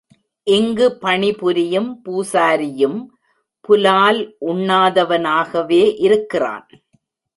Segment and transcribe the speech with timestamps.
[0.47, 2.99] இங்குப் பணிபுரியும் பூசாரி யும்
[3.61, 6.67] புலால் உண்ணாதவனாகவே இருக்கிறான்.